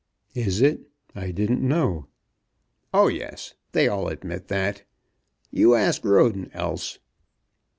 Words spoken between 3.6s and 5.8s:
They all admit that. You